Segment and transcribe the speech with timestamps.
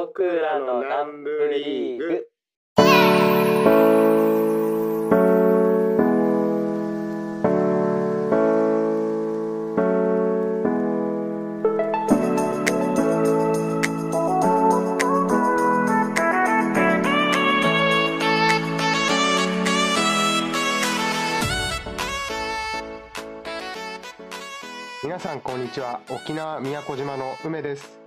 [0.00, 2.28] 僕らの南部リーグ。
[25.02, 27.97] 皆さんこんにちは沖縄宮古島の梅です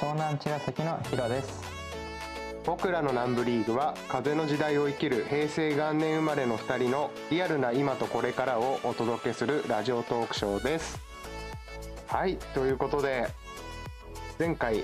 [0.00, 1.62] 湘南茅ヶ崎のヒロです。
[2.64, 10.98] 僕らの南部リーグは風の時代を生きる平成元年生まれの2人のリアルな今とこれからをお届けするラジオトークショーです。
[12.06, 13.28] はいということで
[14.38, 14.78] 前回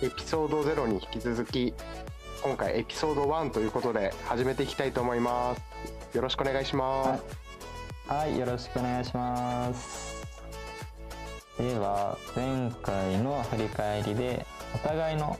[0.00, 1.74] エピソード0に引き続き
[2.42, 6.16] 今回エピソード1ということで始めていきたいと思います。
[6.16, 7.22] よろしくお願いします。
[8.08, 10.22] はいよろしくお願いします。
[11.58, 15.38] では前回の振り返りでお互いの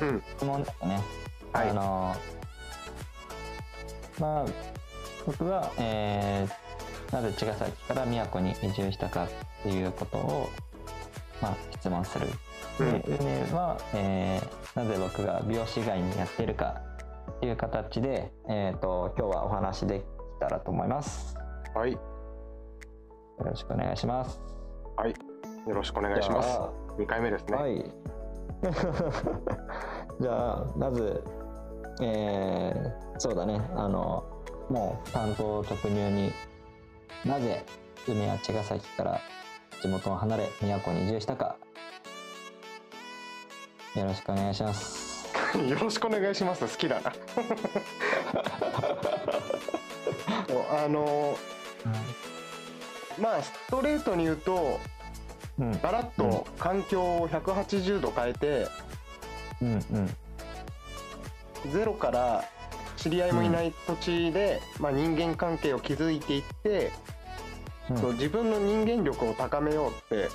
[0.00, 0.22] うん。
[0.36, 1.00] 質問ですね、
[1.52, 1.70] はい。
[1.70, 2.16] あの
[4.20, 4.46] まあ
[5.26, 6.66] 僕は、えー
[7.12, 9.28] なぜ茅ヶ崎から宮古に移住したかっ
[9.62, 10.48] ていうことを、
[11.40, 12.26] まあ、質問する。
[12.80, 13.00] うん。
[13.02, 16.82] で梅は、えーなぜ僕が美容師以外にやっているか
[17.36, 20.04] っていう形で、えー、と今日はお話でき
[20.38, 21.34] たらと思います。
[21.74, 21.92] はい。
[21.92, 21.98] よ
[23.38, 24.38] ろしくお願いします。
[24.96, 25.14] はい。
[25.66, 26.48] よろしくお願いします。
[26.48, 27.56] じゃあ2回目ですね。
[27.56, 27.90] はい。
[30.20, 31.22] じゃあ、まず、
[32.02, 34.24] えーそうだね、あの、
[34.68, 36.32] もう担当直入に
[37.24, 37.64] なぜ
[38.06, 39.20] 梅や茅ヶ崎から
[39.80, 41.56] 地元を離れ宮古に移住したか、
[43.94, 45.26] よろしくお願いします。
[45.56, 46.66] よろしくお願いします。
[46.66, 47.12] 好きだな。
[50.84, 51.36] あの
[53.20, 54.78] まあストレートに言うと
[55.58, 58.68] うん、ガラッと環境を180度変えて、
[59.62, 62.44] うん、うん、ゼロから
[62.96, 66.92] 知り合いもいない土地で、まあ、人間関係を築いていって、
[67.90, 67.98] うん。
[67.98, 70.28] そう自分の人間力を高めようって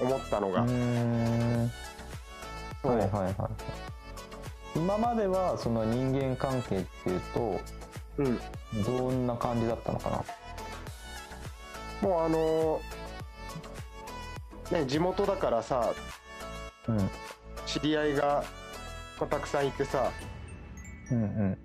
[0.00, 0.70] 思ったのが、うー。
[0.70, 1.70] ん
[2.82, 2.96] そう。
[2.98, 3.34] はいはいはい。
[4.76, 7.60] 今まではその人間関係っていうと、
[8.18, 8.38] うん、
[8.84, 10.10] どんな感じだったのか
[12.02, 12.08] な？
[12.08, 12.80] もうあの
[14.72, 15.92] ね地元だからさ
[16.88, 17.10] うん。
[17.66, 18.44] 知り合いが
[19.18, 20.10] まあたくさんいてさ
[21.10, 21.58] うんうん。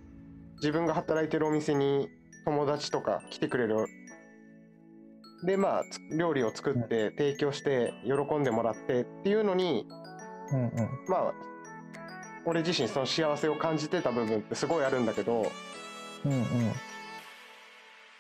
[0.56, 2.10] 自分が働いてるお店に
[2.46, 3.86] 友達とか来てくれる
[5.46, 9.86] でまあつ料理を作って提供して喜んでもらってっていうのに
[10.52, 10.90] うんうん。
[11.08, 11.34] まあ
[12.46, 15.52] 俺自身その幸せを感じてた部分ってすごいあるんだけど
[16.26, 16.32] うん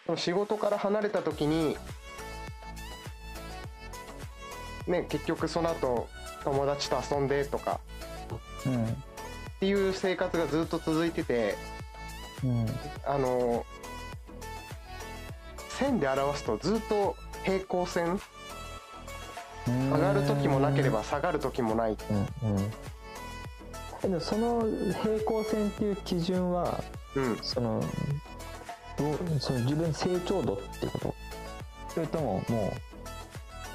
[0.09, 0.17] うん。
[0.17, 1.77] 仕事から離れた時に
[4.87, 6.07] ね結局その後
[6.43, 7.79] 友達と遊んでとか
[8.65, 8.87] うんっ
[9.59, 11.55] ていう生活がずっと続いてて
[12.43, 12.65] うん。
[13.05, 13.65] あの
[15.69, 18.19] 線で表すとずっと平行線
[19.67, 21.97] うん上がる時もなければ下がる時もない。
[22.09, 22.71] うんうん。
[24.03, 24.65] えでもその
[25.01, 26.83] 平行線っていう基準は
[27.15, 27.37] うん。
[27.41, 27.81] その
[28.97, 31.15] どうその自分成長度っていうこと？
[31.93, 32.92] それとももう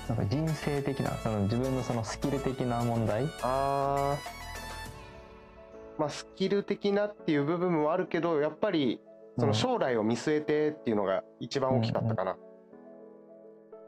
[0.09, 3.29] なんか人生的なその自分のそのスキル的な問題？
[3.43, 6.01] あー。
[6.01, 9.01] まあスキル的なっていう部分もあるけどやっぱり
[9.39, 12.37] その将来を見据えてっていうのが一番大きかったかな。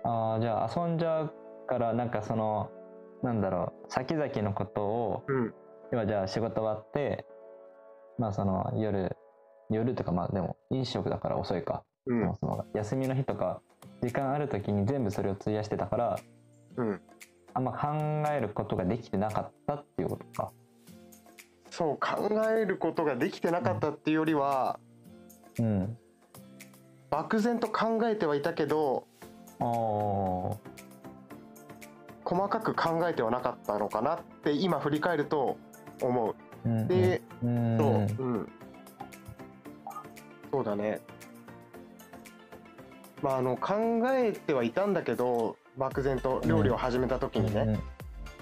[0.05, 1.33] ああじゃあ遊んじゃう
[1.69, 2.71] からなんかその
[3.23, 5.55] なんだろう先々のことをうん。
[5.93, 7.25] 今じゃあ仕事終わって
[8.19, 9.17] まあその夜
[9.71, 12.21] 夜とかまあでも飲食だから遅いか、うん。
[12.21, 13.63] もうその休みの日とか
[14.03, 16.19] 時間ある時に全部それを費やしてたから
[16.77, 17.00] うん。
[17.53, 17.88] あんま考
[18.33, 20.53] えることができてなかったっていうことか。
[21.71, 24.78] そう考えることができてなかったっていうよりは
[25.59, 25.97] うん。
[27.10, 29.06] 漠然と考えてはいたけど
[29.59, 30.56] あー。
[32.25, 35.56] 細かく考えてはなかったのかなって今振り返ると
[36.00, 36.69] 思う。
[36.69, 37.78] うんでうん。
[37.78, 38.53] そう、うん、
[40.53, 41.01] そうだね。
[43.22, 43.75] まあ、あの考
[44.13, 47.78] えてはいたんだけど漠然と料理を始めた時にね、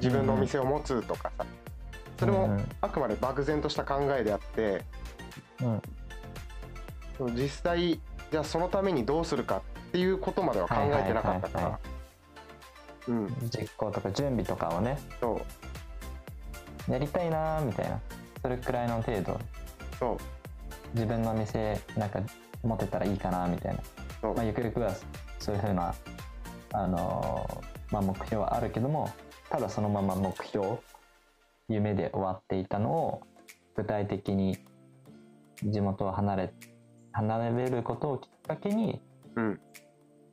[0.00, 1.44] 自分のお店を持つとかさ。
[2.18, 4.84] それもあくまで漠然とした考えであって
[5.62, 7.34] うん。
[7.34, 11.78] 実際じゃあそのためにどうするかっていうことまでは考えてなかったから。
[13.08, 13.28] うん。
[13.50, 14.98] 実行とか準備とかをね。
[15.20, 15.40] そ
[16.88, 16.92] う。
[16.92, 18.00] やりたいなーみたいな。
[18.42, 19.40] それくらいの程度。
[19.98, 20.18] そう。
[20.94, 22.20] 自分の店なんか
[22.62, 23.80] 持てたらいいかなみたいな、
[24.22, 24.94] まあ、ゆくゆくは
[25.38, 25.94] そういうふうな、
[26.72, 29.10] あのーまあ、目標はあるけども
[29.50, 30.78] ただそのまま目標
[31.68, 33.22] 夢で終わっていたのを
[33.76, 34.58] 具体的に
[35.64, 36.52] 地元を離れ
[37.12, 39.00] 離れることをきっかけに
[39.36, 39.60] うん。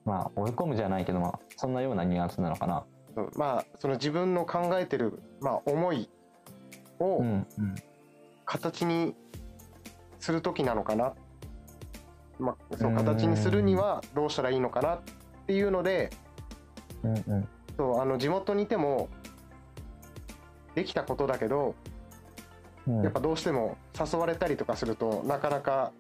[0.06, 2.86] まあ追い込むじゃないけどまあそんなようなニュアンスなのかな。
[3.36, 6.10] まあその自分の考えてる、まあ、思い
[7.00, 7.24] を
[8.46, 9.16] 形に
[10.20, 11.14] する時なのかな、
[12.40, 15.02] まあ、そううん形にするにはどうしたらいいのかなっ
[15.48, 16.10] ていうので
[17.04, 17.48] うんうん。
[17.78, 19.10] そうあの地元にいても
[20.74, 21.76] できたことだけど
[22.88, 23.04] うん。
[23.04, 25.92] やっぱどうしても誘われたりとかするとなかなか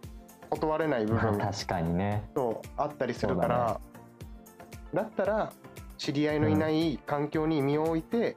[0.49, 2.29] 断れない部分が 確かにね。
[2.33, 3.79] とあったりするから
[4.93, 5.51] だ,、ったら
[5.97, 8.35] 知り合いのいない環境に身を置いて、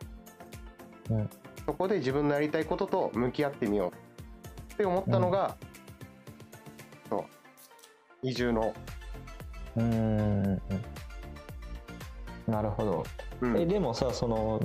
[1.10, 1.30] うん。
[1.66, 3.92] そこで自分のやりたいことと向き合ってみよ
[4.70, 5.56] うって思ったのが、
[7.10, 7.24] そう
[8.22, 8.74] 移住の、
[9.76, 10.62] うーん。
[12.46, 13.04] なるほど。
[13.40, 13.58] うん。
[13.58, 14.60] えでもさその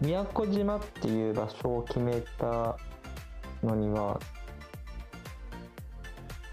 [0.00, 2.76] 宮古島っていう場所を決めた
[3.62, 4.20] のには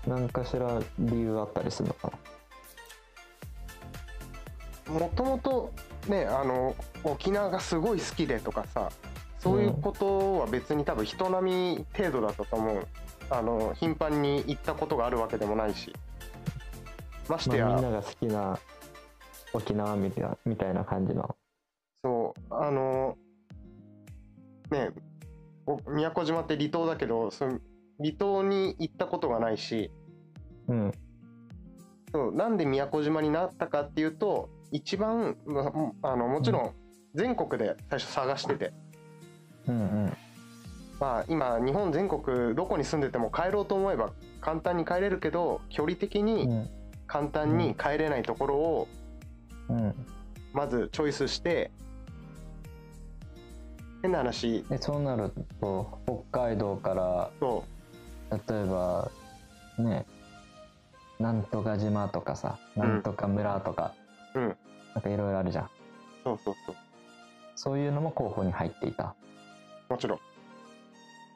[0.07, 2.11] 何かしら理由あったりするのか
[4.87, 5.73] もともと
[6.07, 8.91] ねあの沖縄がすごい好きでとかさ
[9.39, 12.87] そういうことは別に多分人並み程度だったと思う。
[13.29, 15.91] あの頻繁に行ったことがあるわけでもないし
[17.31, 18.59] ましてな、まあ、や、みんなが好きな
[19.53, 21.35] 沖縄みたいなみたいな感じの。
[22.01, 22.53] そう。
[22.53, 23.17] あの
[24.71, 24.91] ね
[25.65, 27.59] お宮古島って離島だけどその
[27.99, 29.91] 離島に行ったことがないし。
[30.67, 30.91] うん。
[32.11, 35.71] そうなんで宮古島になったかっていうと一番ま
[36.03, 36.71] ああのもちろん
[37.13, 38.73] 全国で最初探してて、
[39.67, 40.17] うんうん。
[40.99, 46.69] まあ、今日本全国どこに住んでても帰ろうと思えば簡単に帰れるけど距離的うにん
[47.07, 48.87] 簡単に帰れないところを
[49.69, 49.95] うん。
[50.53, 51.71] まずチョイスして
[54.01, 54.63] 変な話。
[54.69, 55.99] でそうなると
[56.31, 57.65] 北海道からそ
[58.31, 59.11] 例えば
[59.77, 60.05] ね
[61.19, 62.79] なんとか島とかさん。
[62.79, 63.93] なんとか村とか、
[64.33, 64.57] うん。
[64.93, 65.65] なんかいろいろあるじゃん。
[65.65, 65.69] う
[66.23, 66.75] そうそうそう。
[67.55, 69.15] そういうのも候補に入っていた。
[69.89, 70.19] もちろん。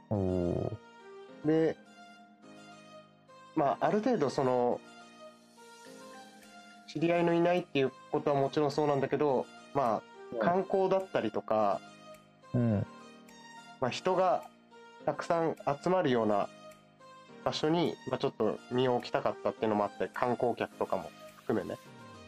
[0.10, 0.74] おお
[1.46, 1.78] で
[3.56, 4.82] まあある程度その
[6.92, 11.80] 知り合いのいないっていうことはもちろんそうなんだけどまあ観光だったりとか、
[12.54, 12.86] うん。
[13.82, 14.44] まあ、人が
[15.06, 16.50] たくさん集まるような
[17.44, 21.78] 場所に、まあ、ちょっと身を置きたかったっていうのもあって観光客とかも含めね。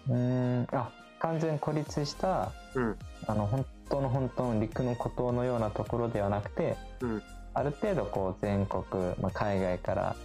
[0.10, 0.68] うーん。
[0.72, 2.98] あ完全孤立したうん。
[3.28, 7.24] あの本当の本当の陸の孤島のようなところではなくて、うん。
[7.54, 8.84] ある程度こう全国、
[9.22, 10.16] まあ、海外から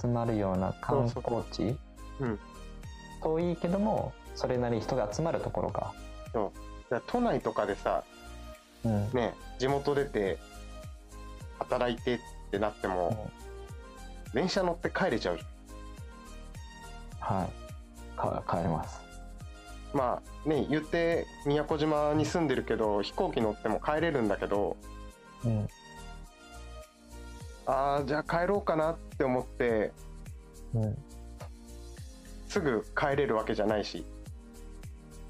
[0.00, 1.76] 集まるような観光地
[2.20, 2.38] うん
[3.20, 5.94] 遠いけどもそれなり人が集まるところか、
[6.32, 6.50] だか
[6.90, 8.04] ら都内とかでさ
[8.84, 9.10] うん。
[9.12, 10.38] ね地元出て
[11.58, 12.18] 働いてっ
[12.50, 13.30] てなっても
[14.32, 15.44] 電車乗って帰れちゃうじ
[17.20, 18.18] はい。
[18.18, 19.00] か帰ります。
[19.94, 24.76] まあね言って宮古島に住んでるけど飛行機乗っても帰れるんだけど
[25.44, 25.68] うん。
[27.66, 29.92] ああじゃあ帰ろうかなって思って
[30.74, 30.98] うん
[32.48, 34.04] すぐ帰れるわけじゃないし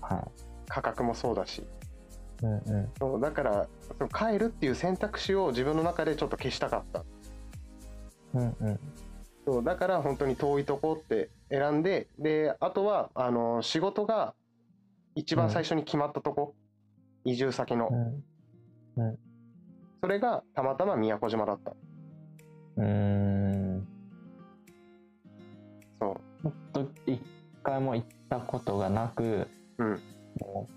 [0.00, 0.26] は
[0.68, 1.58] 価格もそうだし。
[1.58, 1.66] い
[2.42, 2.88] うんうん。
[2.98, 3.68] そうだから
[3.98, 7.04] その帰るっていう選択肢を自分の中でちょっと消したかった。
[8.34, 8.80] うんうん。
[9.44, 14.34] そうだから本当に遠いとこって選んでであとはあの仕事が
[15.14, 16.54] 一番最初に決まったとこ、
[17.24, 17.88] 移住先の、
[18.96, 19.18] うん。
[20.00, 21.72] それがたまたま宮古島だった。
[22.76, 23.47] うーん
[26.42, 27.20] そほんと一
[27.62, 30.00] 回も行ったことがなくううん。
[30.40, 30.72] もう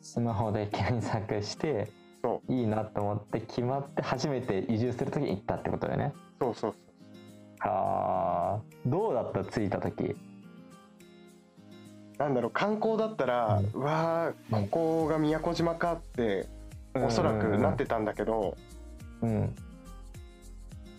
[0.00, 1.90] スマホで検索して
[2.22, 6.12] そいいなと思って決まって初めて移住する時に行ったってことだよね。
[6.40, 6.74] そうそう
[7.60, 8.60] あ。
[8.86, 9.44] ーどうだった？
[9.44, 10.16] 着いた時。
[12.18, 16.46] なんだろう観光だったら、ううわーここが宮古島かって
[16.94, 18.56] おそらくなってたんだけど、
[19.22, 19.54] うん。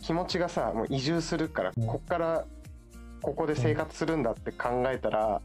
[0.01, 1.85] 気持ちがさもう移住するから、うん。
[1.87, 2.45] こっから
[3.23, 5.41] ここで生活するんだって考えたら、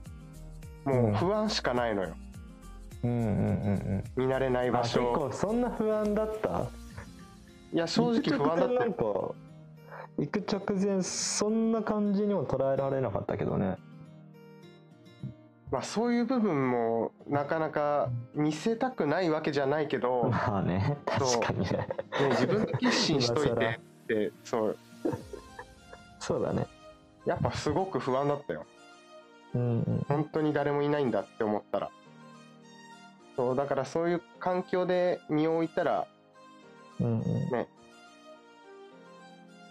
[0.85, 2.15] もう不安しかないのよ。
[3.05, 3.11] うん。
[3.11, 3.19] うん。
[3.19, 3.25] うん。
[4.17, 4.27] うん。
[4.27, 5.13] 見慣れない場所。
[5.15, 6.67] 構そんな不安だった？
[7.73, 9.05] いや正直不安だった行く直前なんよか
[10.19, 13.77] 行く直前そんな感じにも捉えられなかったけどね。
[15.71, 21.87] まあそういう部分もなかなか見せたくないわけじゃないけど、ね、まあね確かにね。
[22.31, 24.79] 自分で決心しといてってそう。
[26.19, 26.67] そうだね
[27.29, 28.65] やっぱすごく不安だったよ。
[29.55, 30.05] うんうん。
[30.09, 31.91] 本当に誰もいないんだって思ったら。
[33.37, 36.09] そうだからそういう環境で身を置いたら
[36.99, 37.23] うん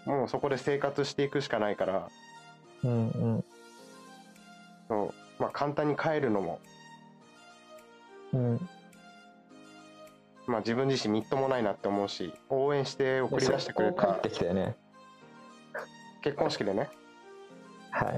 [0.06, 2.08] もうそこで生活していくしかないから。
[2.84, 3.44] うんうん。
[4.88, 6.60] そう、まあ、簡単に帰るのも、
[8.32, 8.68] うん。
[10.46, 14.02] まあ、自分自身みっともないなって思うし応援して送り出してくれた。
[14.02, 14.76] そこ帰ってきたよね。
[16.22, 16.88] 結婚式でね
[17.98, 18.12] は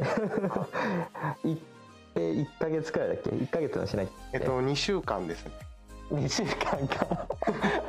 [1.45, 1.49] い。
[1.49, 1.63] 行っ
[2.15, 5.53] て1ヶ月くらいだっけ？1ヶ月はしないえっと2週間ですね。
[6.13, 7.27] 2週間か。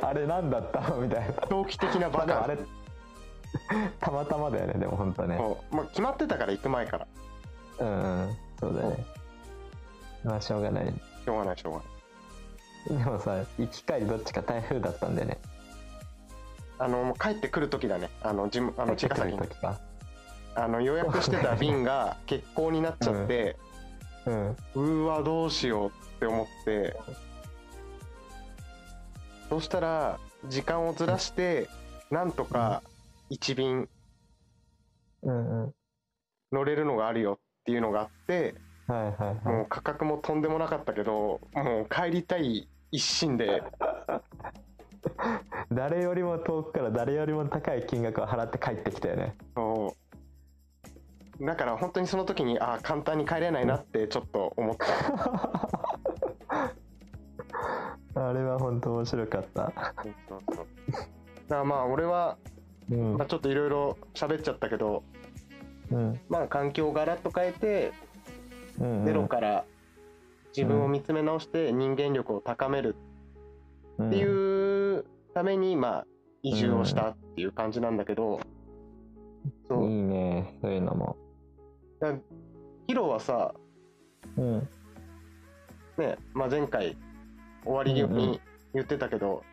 [0.00, 1.00] あれ何だったの？
[1.00, 1.34] みたいな。
[1.48, 2.26] 長期的なバカ。
[2.26, 2.58] まあれ
[4.00, 5.38] たまたまだよねでも本当ね。
[5.70, 7.06] まあ、決まってたから行く前から。
[7.80, 9.04] うんうんそうだよね。
[10.24, 10.86] まあしょうがない。
[10.86, 11.92] しょうがないしょうがない。
[13.04, 15.38] でもさ行き帰りどっちか台風だったんだよね。
[16.78, 18.08] あのもう帰ってくる時だね。
[18.22, 19.80] あの地あの茅ヶ崎に帰ってくる時か
[20.54, 23.56] あの予約してた便が 欠航になっちゃって、
[24.26, 24.50] うん。
[24.50, 26.96] うーわどうしようって思って
[29.48, 30.18] そしたら
[30.48, 31.68] 時間をずらして
[32.10, 32.82] なんとか
[33.30, 33.88] 1便
[36.52, 38.54] 乗れるのがあるよっていうのがあって
[38.88, 43.62] もう価格もとんでもなかったけどもう帰りたい一心で。
[45.72, 49.36] 誰よりも遠くから誰よりも高い金額を払って帰ってきたよね。
[49.54, 50.01] そう
[51.40, 54.86] だから本当にその時にああ簡単に帰れないなってちょっと思った。
[58.28, 59.72] あれは本当面白かった。
[60.02, 60.66] そうそうそう。
[60.86, 61.06] だか
[61.48, 62.36] らまあ俺は、
[62.90, 63.16] うん。
[63.16, 65.02] まあ、ちょっといろいろ喋っちゃったけど
[65.90, 66.20] うん。
[66.28, 67.92] まあ環境をガラッと変えて
[68.80, 69.64] うんゼロから
[70.56, 72.96] 自分を見つめ直して人間力を高める
[74.02, 76.06] っていうためにまあ
[76.42, 78.40] 移住をしたっていう感じなんだけど、
[79.68, 79.90] そう。
[79.90, 81.16] いいねそういうのも
[82.02, 82.12] だ
[82.88, 83.54] ヒロはさ、
[84.36, 84.68] うん。
[85.96, 86.96] ねまあ、前回
[87.64, 88.18] 終わりうんうん。
[88.18, 88.40] に
[88.74, 89.44] 言ってたけど、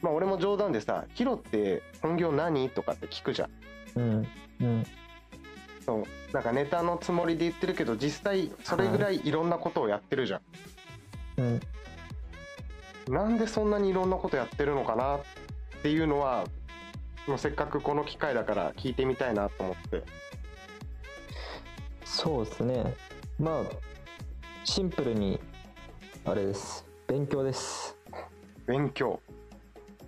[0.00, 3.50] まあ俺も冗談でさ「ヒロって本業何?」とかって聞くじゃん。
[3.96, 4.26] うん。
[4.60, 4.84] うん。
[5.84, 6.04] そう。
[6.32, 9.20] なんかネタのつもりで言ってるけど実際それぐらい。
[9.26, 10.40] いろんなことをやってるじゃん、
[11.38, 11.60] うん。
[13.12, 15.20] なんでそんなにいろんなことやってるのかなっ
[15.82, 16.44] ていうのは
[17.26, 20.04] もうせっかくこの機会だから聞いてみたいなと思って
[22.22, 22.94] そうですね。
[23.38, 23.62] まあ
[24.64, 25.40] シンプルに
[26.26, 26.84] あれです。
[27.08, 27.96] 勉強です。
[28.66, 29.18] 勉強。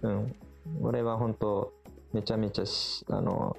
[0.02, 0.36] うん。
[0.82, 1.72] 俺は本当
[2.12, 3.56] めちゃめちゃしあの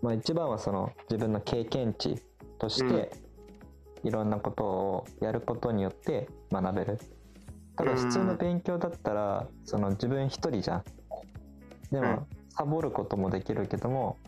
[0.00, 2.22] まあ一番はその自分の経験値
[2.60, 3.10] として、
[4.04, 7.00] いろんなことをやることによって学べる。
[7.74, 10.84] ただ普通の勉強だったらその自分一人じゃん。
[11.90, 12.04] でうん。
[12.04, 14.27] もサボることもできるけどもう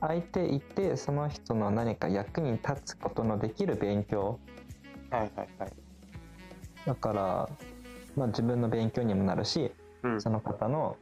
[0.00, 4.38] 相手いてその人の何か役に立つことのできる勉強。
[5.10, 5.72] はいはいはい。
[6.86, 7.48] だから、
[8.16, 9.72] まあ、自分の勉強にもなるし
[10.02, 10.20] うん。
[10.20, 10.96] その方の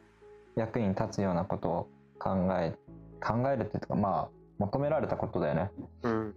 [0.57, 2.75] 役に立つようなことを考え
[3.21, 5.71] 考えるっていうかまあ求められたことだよね。
[6.03, 6.31] うん。
[6.31, 6.33] っ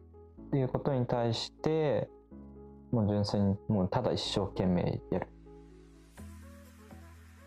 [0.52, 2.10] ていうことに対して
[2.92, 5.28] もう純粋にもうただ一生懸命やる。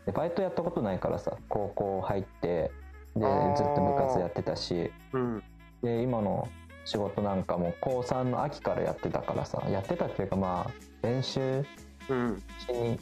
[0.06, 2.70] でバイトやったことないからさ高校入って
[3.16, 3.20] で
[3.56, 4.90] ずっと部活やってたし。
[5.12, 5.42] うん。
[5.82, 6.48] で今の
[6.86, 11.64] 仕事なんかも高3の秋からやってたからさやってたっていうかまあ練習
[12.08, 12.42] うん。
[12.58, 12.98] しに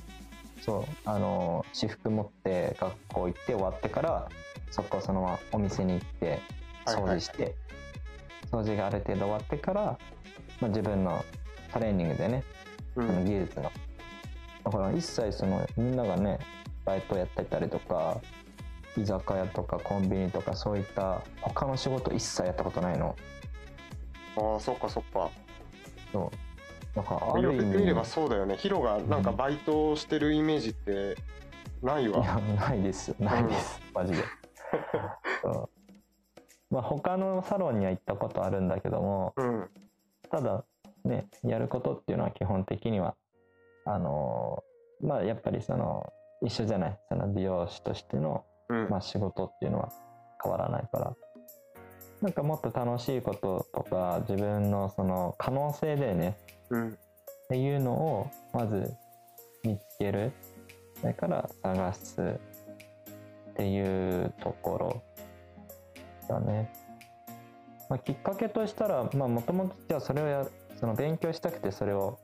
[0.61, 4.28] そうあの私服持って学校行って終わってから
[4.71, 6.40] そこそのままお店に行って
[6.87, 7.54] 掃除して、
[8.50, 9.83] 掃除がある程度終わってから、
[10.61, 11.25] まあ、自分の
[11.73, 12.42] トレーニングでね
[12.95, 13.71] そのうん技術の。
[14.64, 16.38] だから一切そのみんながね
[16.85, 18.21] バイトやってたりとか
[18.96, 23.16] 居酒屋とかコンビニとかそういった他の仕事一切やったことないの。
[24.37, 25.30] ああそっかそっか。
[26.12, 26.96] そう。
[26.96, 27.56] だからある意味。
[27.56, 28.56] 言われてみればそうだよね。
[28.56, 31.16] ヒロがなんかバイトしてるイメージって
[31.82, 32.20] ないわ。
[32.20, 34.22] いやないですないです、マジで。
[36.70, 39.70] まあ他のサロンには行ったことあるんだけどもうん。
[40.30, 40.64] ただ
[41.04, 43.14] ねやることっていうのは基本的には
[43.84, 48.88] あのーまあやっぱりその一緒じゃないその美容師としての、うん。
[48.88, 49.90] まあ、仕事っていうのは
[50.42, 51.14] 変わらないから。
[52.21, 56.37] なんかもっと楽しいこととか自分のその可能性でね。
[56.71, 56.88] うん。
[56.90, 56.95] っ
[57.49, 58.95] ていうのをまず
[59.64, 60.33] 見つける。
[61.00, 62.21] それから探す
[63.52, 65.02] っていうところ
[66.28, 66.73] だね、
[67.88, 70.47] まあ、きっかけとしたらもともとじゃあそれをや
[70.78, 72.19] その勉強したくてそれを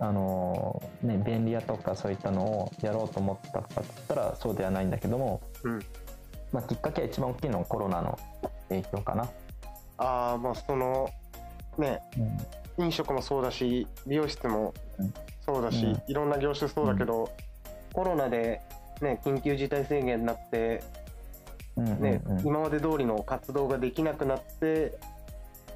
[0.00, 5.80] あのね便利屋とかそういったのをやろうと思ったかって言ったらそうではないんだけども、うん。
[6.52, 8.18] まあ、きっかけは一番大きいのはコロナの
[8.68, 9.28] 影響かな、
[9.98, 11.08] ああまあその
[11.78, 12.00] ね
[12.78, 12.84] うん。
[12.84, 15.14] 飲食もそうだし美容室もうん。
[15.44, 16.02] そうだし、うん。
[16.06, 17.30] いろんな業種そうだけど、
[17.92, 18.60] コロナで
[19.02, 20.82] ね、緊急事態宣言になって、
[21.76, 22.40] うんうんねうん。
[22.40, 24.98] 今まで通りの活動ができなくなって、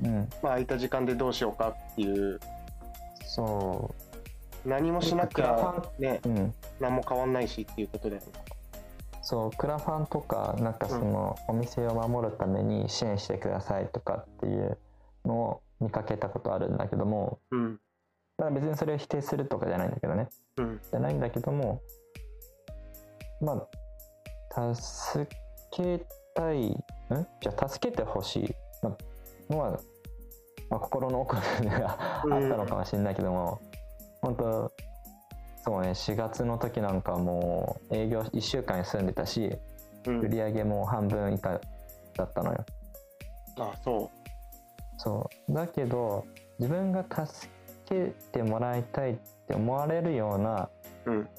[0.03, 2.41] うん、まあ、空いた時間でどうしようかっていう。
[3.25, 3.95] そ
[4.65, 8.29] 何もしなきクラフゃ、ね、う、うん、何も変わんないしっていうことだよね。
[9.23, 14.79] そうクラファンとかなんかその、お店を守るために支援してくださいとかっていう
[15.25, 17.81] のを見かけたことあるんだけどもうん。
[18.39, 20.29] だから別にそれを否定するとかじゃないんだけどね。
[20.57, 20.81] うん。
[20.91, 21.83] じゃないんだけども
[23.41, 23.67] ま
[24.57, 25.27] あ助
[25.71, 26.77] けたいん？
[27.41, 28.55] じゃあ助けてほしい。
[28.83, 29.71] まあのは、
[30.71, 33.61] まあ、心の奥にはあったのかもしれないけども、
[34.21, 34.73] 本当
[35.65, 39.59] そうね4月の時なんかもう営業1週間休んでたし
[40.07, 40.21] うん。
[40.21, 41.61] 売り上げも半分以下
[42.17, 42.65] だったのよ。
[43.59, 44.11] あそ
[44.97, 45.53] そう。
[45.53, 46.27] だけど
[46.59, 47.49] 自分が助
[47.89, 50.69] けてもらいたいって思われるような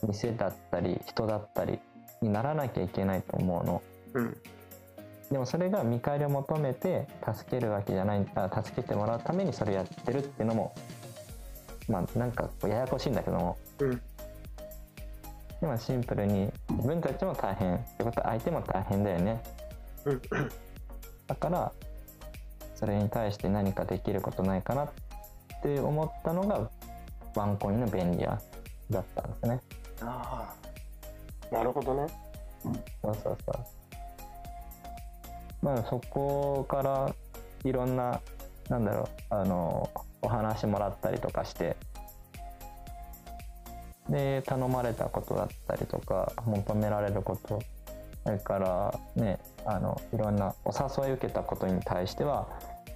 [0.04, 1.80] 店だったり人だったり
[2.22, 3.82] にならなきゃいけないと思うの。
[4.14, 4.38] うん。
[5.32, 10.74] でもそれが見返りを求めて助けるわけじゃないあ助けてもらうためにそれやってるっていうのも
[11.90, 13.58] まあなんかこうややこしいんだけども。
[13.80, 14.02] うん。
[15.60, 17.76] でもシンプルに自分たちも大変。
[17.76, 19.44] ってことは相手も大変だよね。
[20.06, 20.22] うん。
[21.28, 21.72] だから
[22.76, 24.90] それに対して何かできることないかなっ
[25.62, 26.70] て思ったのが
[27.36, 28.40] ワンコインの便利屋
[28.90, 29.62] だったんですね。
[30.02, 30.54] あ
[31.52, 32.08] あなるほどね。
[33.02, 33.56] そうそうそう。
[35.62, 37.14] まあそこから
[37.66, 38.22] いろんな
[38.70, 39.90] なんだろうあの
[40.22, 41.78] お話もらったりとかして
[44.10, 47.62] で頼まれたことだったりとか求められること
[48.24, 52.48] それからねあのいろんなお誘い受けたことに対しては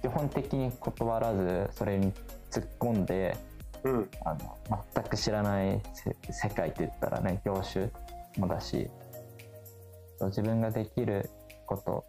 [0.02, 2.12] 基本的に断らずそれに
[2.50, 3.36] 突っ込んで
[3.84, 4.10] うん。
[4.24, 4.58] あの
[4.94, 7.90] 全く知らないせ世界って言ったらね業種
[8.38, 8.88] もだし
[10.20, 11.28] 自分ができる
[11.66, 12.04] こと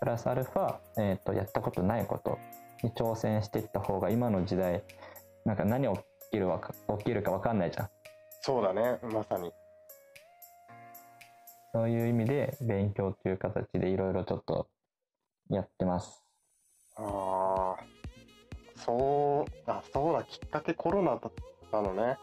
[0.00, 2.38] プラスアルファ、えー、とやったことないこと
[2.82, 4.82] に挑戦していった方が今の時代
[5.44, 7.88] なんか何起きるわか起きるか分かんないじゃん
[8.40, 9.52] そうだねまさに。
[11.74, 14.68] そういう意味で勉強という形でいろいろちょっと
[15.48, 16.22] やってます
[16.96, 17.84] ああ
[18.76, 21.20] そうあそうだきっかけコロナだっ
[21.70, 22.18] たのね。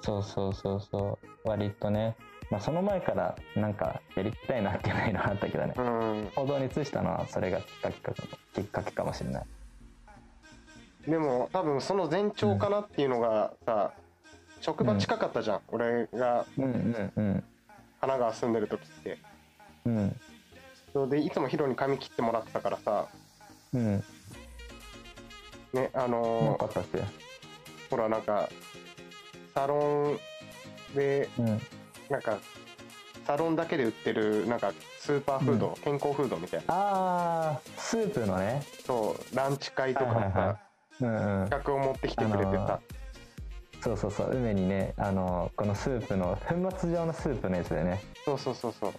[0.00, 2.16] そうそうそうそう割とね
[2.50, 5.74] まあその前からなんかやりたいなっていうのはあったけどね。
[5.76, 6.30] うん。
[6.34, 8.12] 行動に移したのはそれがきっかけか
[8.54, 9.44] きっかけかもしれない。
[11.06, 13.92] でも多分その前兆かなっていうのがさ、
[14.60, 17.44] 職場近かったじゃん、俺がうんうんうん
[18.00, 19.18] 神奈川住んでる時って。
[19.84, 20.20] うん
[20.92, 23.08] そうでいつもヒロに髪切ってもらってたからさ。
[23.74, 24.04] うん。
[25.74, 27.02] ねあのーかあったっけ
[27.90, 28.48] ほらなんか
[29.54, 30.16] サロ
[30.94, 31.60] ンでうん
[32.10, 32.38] なんか
[33.26, 36.66] サロンだけで売ってるなんかスーパーフード、健康フードみたいな。
[36.68, 38.62] あースープのね。
[38.86, 40.60] そうランチ会とかはいはいはさ
[41.00, 41.48] うんうん。
[41.50, 42.80] 企画を持ってきてくれてさ、
[43.82, 44.30] そうそうそう。
[44.34, 48.02] 梅にねあのこのスープの粉末状のスープのやつでね。
[48.24, 48.92] そうそうそうそう。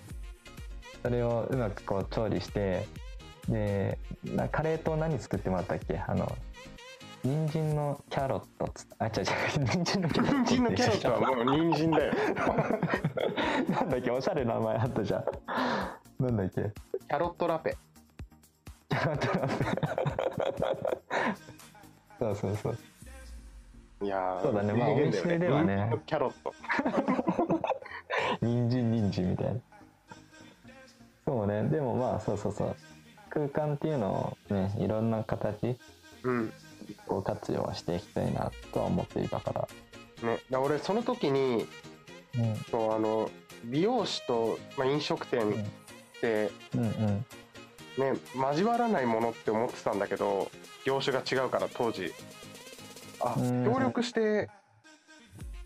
[1.01, 2.85] それをうまくこう調理して
[3.47, 5.97] でなカレーと何作ってもらったっけ？
[5.97, 6.31] あの
[7.23, 9.25] 人参のキャロットっつあ違う違う
[9.67, 12.13] 人参のキャロット人参のキャロットはもう人参だよ。
[13.69, 15.25] なんだっけおしゃれな名前あったじゃん。
[16.23, 16.61] なんだっけ？
[16.61, 17.75] キャロットラペ。
[18.89, 19.55] キャロットラペ。
[22.19, 22.77] そうそうそう。
[24.01, 24.73] いやーそうだね。
[24.73, 25.75] まあお店ではね。
[25.75, 26.53] 人参のキャロット。
[28.41, 29.59] 人参人参みたいな。
[31.25, 31.63] そうね。
[31.63, 32.75] でもまあそうそうそう。
[33.29, 35.77] 空間っていうのをねいろんな形。
[36.23, 36.53] うん
[37.07, 40.27] を活用していきたいなとは思っていたから。
[40.27, 40.39] ね。
[40.49, 41.65] だ俺その時に
[42.37, 42.55] うん。
[42.69, 43.29] そうあの
[43.65, 47.25] 美容師と、まあ、飲食店って、うんうん。
[47.97, 50.49] ね交わらないものって思ってたんだけど
[50.85, 52.13] 業種が違うから当時。
[53.19, 53.65] あうん。
[53.65, 54.49] 協力して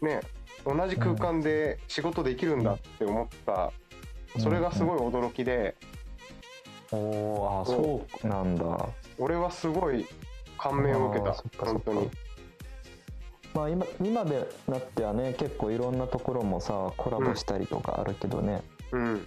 [0.02, 0.22] ね
[0.66, 3.72] 同じ空間で仕事できるんだって思った。
[4.40, 5.76] それがすごい驚きで。
[6.92, 8.90] おおあそうなんだ。
[9.18, 10.06] 俺はすごい
[10.64, 11.34] 感銘を受けた
[11.66, 12.10] 本当に。
[13.54, 19.26] まあ今今でなってはね結構いろんなところもさコラボしたりとかあるけどね、うん。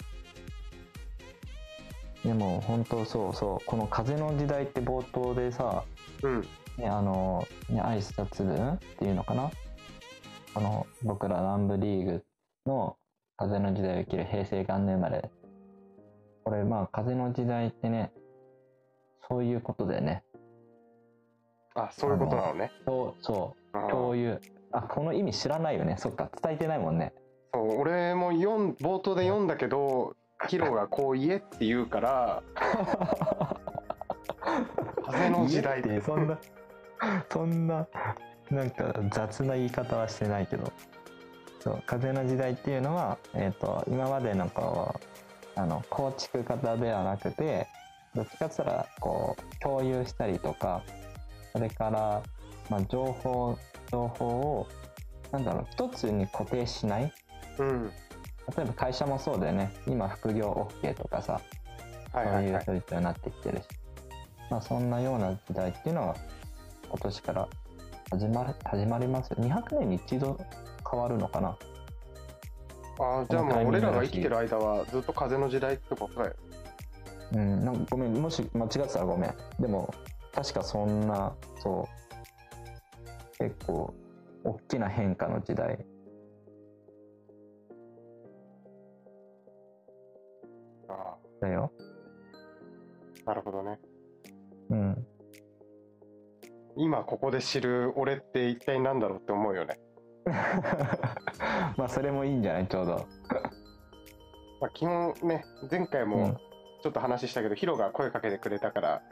[2.25, 3.65] でも本当そうそう。
[3.67, 5.85] この風の時代って冒頭でさ
[6.23, 6.41] うん。
[6.77, 9.51] ね、あの、ね、アイスタツブンっていうのかな？
[10.53, 12.25] この僕ら南部リーグ
[12.67, 12.97] の
[13.37, 15.31] 風の時代を生きる平成元年生まれ。
[16.45, 18.13] これまあ風の時代ってね、
[19.29, 20.23] そういうことだよね。
[21.77, 24.41] あそういうことなのねそう、そう、共有。
[24.73, 25.97] あ、この意味知らないよね。
[25.99, 27.13] そっか、伝えてないもんね。
[27.57, 30.15] そう俺も読ん冒頭で読んだけど
[30.49, 32.43] ヒロがこう言えって言うから
[35.07, 36.39] 風の時代家ってそんな
[37.33, 37.87] そんな
[38.51, 40.71] なんか雑な言い方はしてないけど
[41.61, 44.95] そう風の時代っていうのは、えー、と今までのこ
[45.57, 47.67] うあの構築型ではなくて
[48.15, 50.83] どっちかって言ったらこう共有したりとか
[51.57, 52.23] それから、
[52.69, 53.59] まあ、情報
[53.91, 54.69] 情報を
[55.33, 57.13] なんだろう一つに固定しない。
[57.59, 57.91] うん。
[58.55, 59.73] 例えば会社もそうだよね。
[59.87, 61.41] 今副業 OK とかさ
[62.13, 62.65] はいはいはい。
[62.67, 63.65] そういう人になってきてるし、
[64.51, 66.17] まあ、そんなような時代っていうのは
[66.91, 67.49] 今年から
[68.11, 69.37] 始まる始まりますよ。
[69.41, 70.39] 200年に一度
[70.91, 71.57] 変わるのかな。
[72.99, 76.37] あーじゃあもう俺らが生きてる間はずっと風の時代ってことだよ。
[77.33, 79.35] うんなんかごめんもし間違ってたらごめん。
[79.59, 79.95] でも
[80.37, 81.89] 確かそんなそ
[83.41, 83.43] う。
[83.43, 83.93] 結構
[84.45, 85.85] 大きな変化の時代。
[90.89, 91.73] あだよ。
[93.25, 93.79] あなるほどね。
[94.71, 95.07] うん。
[96.77, 99.81] 今ここで知る俺って一体何だろうって思うよね、
[101.79, 102.69] まあそれもいいんじゃない？
[102.69, 103.07] ちょうど。
[104.61, 106.11] まあ、基本ね前回うん。
[106.11, 106.37] も
[106.83, 109.03] ちょっと話したけど、ヒロが声かけてくれたから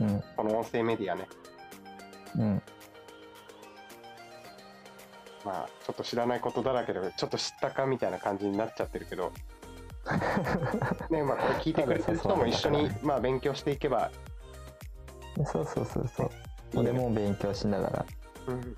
[0.00, 0.22] うん。
[0.36, 1.28] この音声メディアね。
[2.36, 2.62] うん。
[5.44, 9.32] まあちょっと知らないことだらけでちょっと知ったかみたいな感じになっちゃってるけど。
[11.10, 14.10] ねまあこれ聞いてくれてる人も一緒に まあ勉強していけば。
[15.46, 16.30] そうそうそうそう。
[16.74, 18.06] 俺も勉強しながら。
[18.48, 18.76] うん。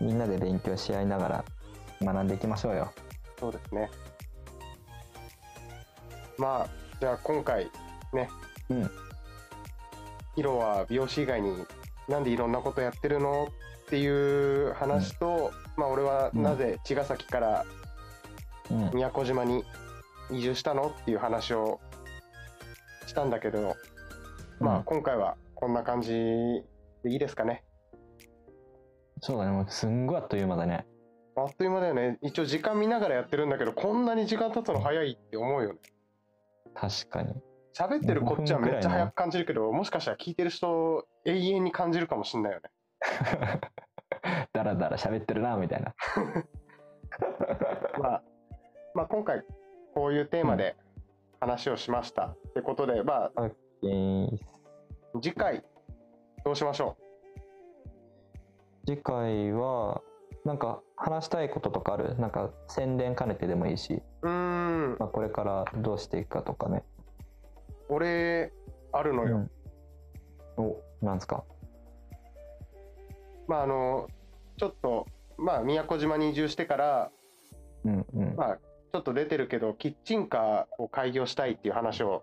[0.00, 1.44] みんなで勉強し合いながら
[2.02, 2.92] 学んでいきましょうよ。
[3.38, 3.90] そうですね。
[6.36, 6.68] まあ
[7.00, 7.70] じゃあ今回
[8.12, 8.28] ね
[8.70, 8.90] うん
[10.34, 11.64] ヒロは美容師以外に
[12.08, 13.48] なんでいろんなことやってるの
[13.86, 17.64] っていう話と、まあ俺はなぜ茅ヶ崎から
[18.70, 18.90] うん。
[18.94, 19.62] 宮古島に
[20.30, 21.80] 移住したのっていう話を
[23.06, 23.76] したんだけど、
[24.60, 26.12] まあ今回はこんな感じ
[27.02, 27.62] でいいですかね。
[29.20, 29.50] そうだね。
[29.52, 30.86] もうすんごいあっという間だね。
[31.36, 32.18] あっという間だよね。
[32.22, 35.78] 一応時間見ながらやってるんだけどこんなに時間経つの早いって思うよね。
[36.74, 37.34] 確かに
[37.76, 42.70] 喋ってるこっちはめっちゃ早く感じるけどもしかしたら聞いてる人永遠に感じるかもしんないよね。
[44.52, 45.94] だらだら喋ってるなみたいな。
[47.98, 48.22] まあ、
[48.94, 49.42] まあ今回
[49.94, 50.76] こういうテーマで
[51.40, 53.50] 話をしましたってことでまあ
[53.82, 54.38] えー
[55.20, 55.64] 次回
[56.44, 56.96] どうしましょ
[58.86, 60.02] 次回は
[60.44, 62.16] なんか話したいこととかある？
[62.18, 64.96] なんか宣伝兼ねてでもいいし、うん。
[64.98, 66.82] まあ、これからどうしていくかとかね
[67.88, 68.52] 俺
[68.92, 69.48] あるのよ、
[70.56, 70.64] うん。
[70.64, 71.44] おなんですか？
[73.46, 74.08] まああの
[74.56, 77.10] ちょっとまあ宮古島に移住してから
[77.84, 78.34] うんうん。
[78.36, 82.22] まあちょっと出てるけどキッチンカーを開業したいっていう話を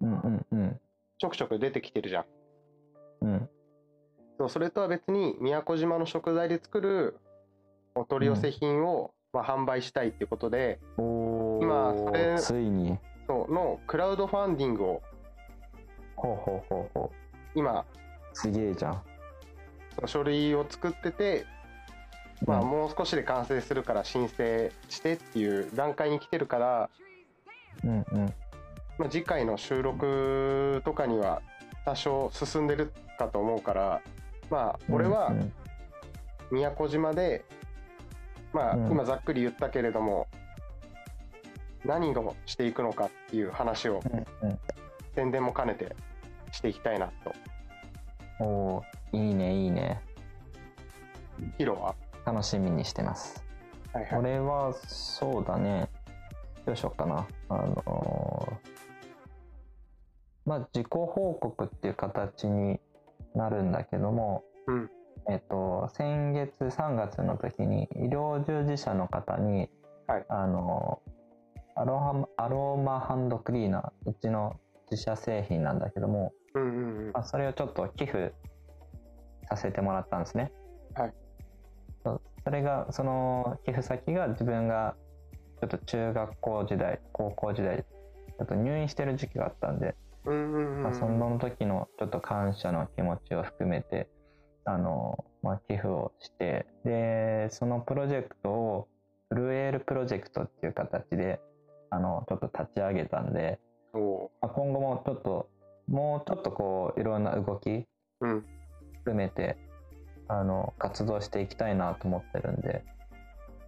[0.00, 0.80] うんうんうん。
[1.18, 2.24] ちょくちょく出てきてるじゃん。
[3.22, 3.48] うん。
[4.38, 7.18] そうそれとは別に宮古島の食材で作る
[7.94, 15.02] お取り寄せ品を、まあ、販売したいっていうことでお今それーついにそうのクラウドファンディングを
[16.16, 17.58] ほうほうほうほう。
[17.58, 17.84] 今
[18.32, 19.02] すげえじゃん。
[20.06, 21.46] 書類を作ってて、
[22.46, 22.70] まあ、うん。
[22.70, 26.90] もう少しで完成するから申請してっていう段階に来てるから、
[27.84, 28.34] うんうん。
[28.98, 31.42] まあ、次回の収録とかには
[31.84, 34.00] 多少進んでるかと思うから
[34.50, 35.52] まあ俺はうん。
[36.50, 37.44] 宮古島で、
[38.52, 38.90] まあうん。
[38.90, 40.28] 今ざっくり言ったけれども
[41.86, 44.00] 何をしていくのかっていう話を
[44.42, 44.58] うんうん。
[45.14, 45.94] 宣伝も兼ねて
[46.52, 47.32] していきたいなと。
[48.44, 50.02] おーいいねいいね。
[51.58, 51.94] ヒロは？
[52.26, 53.42] 楽しみにしてます。
[53.92, 54.18] はいはい。
[54.18, 55.88] 俺はそうだね。
[56.66, 57.26] どうしようかな。
[57.48, 58.76] あのー
[60.44, 62.78] まあ自己報告っていう形に
[63.34, 64.90] なるんだけども、うん。
[65.28, 69.68] えっと先月3月の時に医療従事者の方に、
[70.06, 70.24] はい。
[70.28, 71.15] あのー
[71.78, 74.58] アロハアローマハンドクリーナーうちの
[74.90, 77.12] 自社製品なんだけども、うんうんうん。
[77.12, 78.32] まあ、それをちょっと寄付
[79.48, 80.52] させてもらったんですね。
[80.94, 81.14] はい。
[82.02, 84.94] それがその寄付先が自分が
[85.60, 94.08] ちょっと中学校時代高校時代ちょっと入院してる時期があったんで、うんうんうんまあ、その時のちょっと感謝の気持ちを含めて
[94.64, 98.88] あの、まあ、寄付をしてでそのプロジェクトを
[99.28, 101.40] フルエールプロジェクトっていう形で
[101.90, 103.58] あのちょっと立ち上げたんで、
[103.92, 104.00] ま
[104.42, 105.48] あ、今後もちょっと
[105.88, 107.84] もうちょっとこういろんな動き
[108.20, 108.44] うん。
[108.98, 109.56] 含めて
[110.28, 112.84] あの活動していきたいなと思ってるんで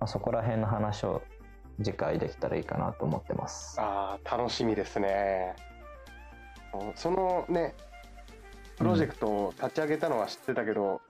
[0.01, 1.23] あ、そこら辺の話を
[1.83, 3.81] 次回できたらいいかなと思ってます。
[3.81, 5.55] ああ楽しみですね。
[6.97, 7.75] そのね
[8.77, 11.01] プロジェクトを立ち上げたのは知ってたけど、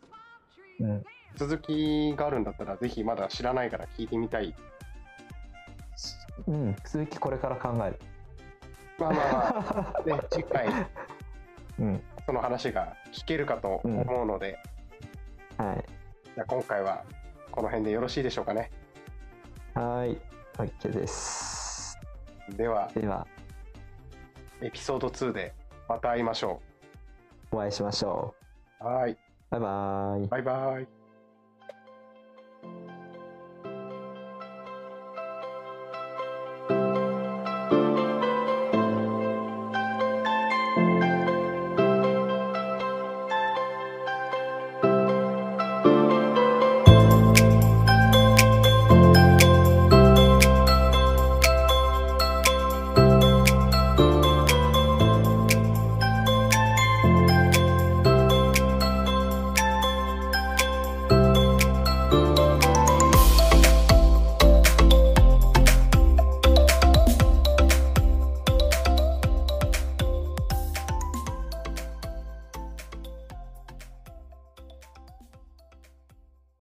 [0.80, 1.04] うん、
[1.36, 4.54] 続きがあるんだったらぜひまだ知らないから聞いてみたい
[6.46, 7.98] うん、続きこれから考える。
[8.98, 10.66] まあまあまあで次回
[11.78, 14.58] うん、その話が聞けるかと思うので、
[15.56, 15.84] はい。
[16.34, 17.04] じゃあ今回は
[17.52, 18.70] この辺でよろしいでしょうかね
[19.74, 20.20] はい、
[20.54, 21.96] OK です。
[22.56, 23.26] ではでは、
[24.60, 25.54] エピソード2で
[25.88, 26.60] また会いましょ
[27.52, 28.34] お会いしましょ
[28.80, 29.18] うはいう。
[29.50, 30.26] バイバイ。
[30.28, 30.97] バイバイ